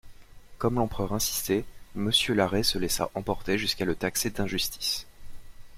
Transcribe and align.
Comme 0.57 0.77
l'empereur 0.79 1.13
insistait, 1.13 1.63
Monsieur 1.93 2.33
Larrey 2.33 2.63
se 2.63 2.79
laissa 2.79 3.11
emporter 3.13 3.59
jusqu'à 3.59 3.85
le 3.85 3.93
taxer 3.93 4.31
d'injustice. 4.31 5.05